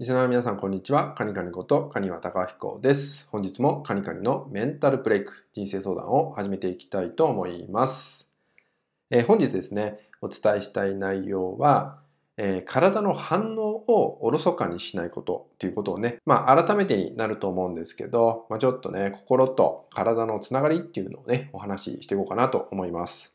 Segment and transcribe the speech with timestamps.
[0.00, 1.12] リスナーの皆さん、こんにちは。
[1.14, 3.26] カニカニことカニワタカヒコです。
[3.32, 8.30] 本日もカニカニのメンタルブレイク、人生相談を始めていきたいと思います。
[9.10, 11.98] えー、本日ですね、お伝えしたい内容は、
[12.36, 23.34] えー、体の反応をおろそかにしないことということをね、まあ改めてになると思うんですけど、まあ、ちょっとね、心と体のつながりっていうのをね、お話ししていこうかなと思います。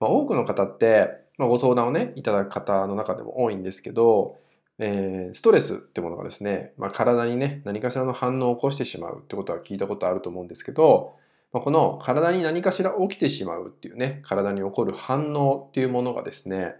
[0.00, 4.38] まあ、多くの方って、まあ、ご相談をね、いただく方の中でも多いんですけど、
[4.82, 11.16] えー、ストレスってものがですね、まあ、体にね、何かしらの反応を起こしてしまうってことは聞いたことあると思うんですけど、
[11.52, 16.76] まあ、この体に何かしら起きてしまうっていうね、体に起こる反応っていうものがですね、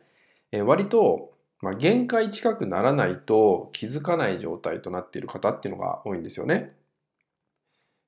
[0.50, 6.72] えー、割と、まあ、限界近くならないと気づかない状態となっている方っていうのが多いんですよね。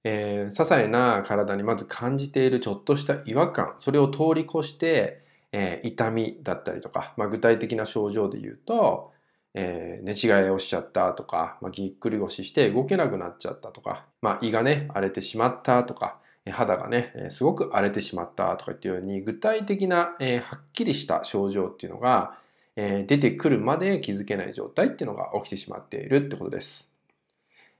[0.04, 9.12] えー、些細な体にまず感じているちょっとした違和感、それを通り越して、えー、痛みだったりとか、まあ、具体的な症状で言うと、
[9.54, 16.18] えー、寝違いをしちゃったとか、まあ、ぎっくり腰して動けなくなっちゃったとか、まあ、胃がね、荒れてしまったとか、
[16.50, 22.36] 肌がね、すごく荒れてしまったとかっていうように、具体的な、えー、はっきりした症状っていうのが、
[22.74, 26.90] えー、出てくるまで気づけない状態っていうのが起きてしまっているってことです。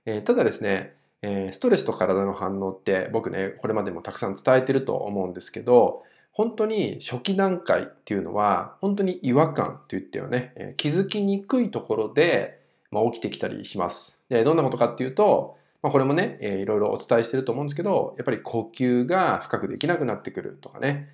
[0.05, 6.03] え、ただですね、ストレスと体の反応って僕ね、これまでもたくさん伝えてると思うんですけど、
[6.33, 12.59] 本当に初期段階っていうのは本当に違和感といってよねえ気づきにくいところで、
[12.91, 14.19] まあ、起きてきたりします。
[14.29, 21.09] でどんなことかっていうと、まあ、これもね、えー、いろいろお伝えしてると思うんですけどやっぱり呼吸が深くできなくなってくるとかね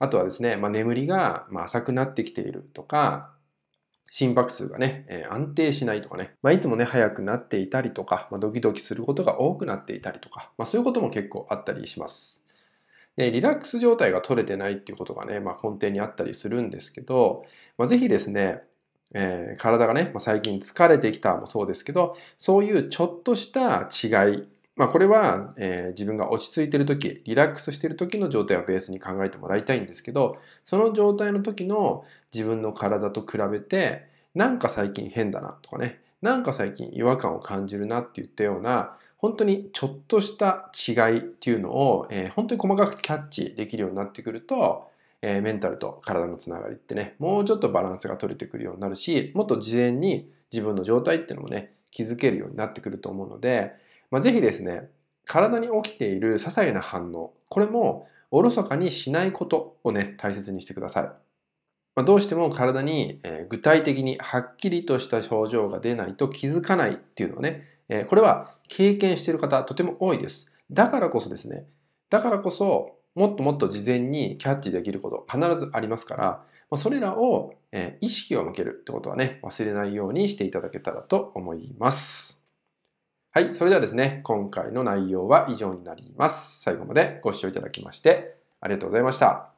[0.00, 3.30] あとはですね、まあ、眠りが浅くなってきているとか
[4.10, 12.43] 心拍数がね、えー、安定しないとかね、まあ、いつもね早くなっていたりとか、まあ、ドキドキすることが多くなっていたりとか、まあ、そういうことも結構あったりします。
[13.16, 17.44] で、リラックス状態が取れてないっていうことがね、まあ、根底にあったりするんですけど、
[17.78, 18.62] まあ、ぜひですね、
[19.14, 44.88] えー、体がね、まあ、最近疲れてきたもそうですけど、そういうちょっとした違い、まあ、これは、えー、自分が落ち着いてる時、リラックスしてる時の状態をベースに考えてもらいたいんですけど、その状態の時の自分の体と比べて、なんか最近変だなとかね、なんか最近違和感を感じるなって言ったような、本当にちょっとした違いっていうのを、えー、本当に細かくキャッチできるようになってくると、
[45.20, 53.72] えー、メンタルと体のつながりってね、もうちょっとバランスが取れてくるようになるし、もっと事前に自分の状態っていうのもね、気づけるようになってくると思うので、
[54.10, 54.88] まあ、ぜひですね、
[55.26, 61.23] 体に起きている些細な反応、これもおろそかにしないことをね、大切にしてください。
[61.96, 70.50] まあ、どうしても体に、えー、具体的にはっきりとした症状が出ないと気づかないっていうのをね、えー、これは経験している方とても多いです。
[70.70, 71.66] だからこそですね、
[72.10, 77.54] だからこそもっともっと事前にキャッチできること必ずありますから、まそれらを
[78.00, 82.40] 意識を向けるってことはね、忘れないようにしていただけたらと思います。
[83.30, 86.60] はい、それではですね、今回の内容は以上になります。
[86.62, 89.53] 最後までご視聴いただきましてありがとうございました。